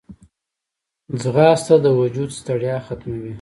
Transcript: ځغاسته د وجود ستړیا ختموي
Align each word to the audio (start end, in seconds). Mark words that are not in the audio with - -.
ځغاسته 1.21 1.75
د 1.83 1.85
وجود 1.99 2.29
ستړیا 2.39 2.75
ختموي 2.85 3.29